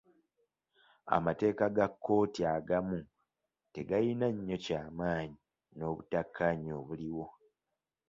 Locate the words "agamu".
2.55-2.99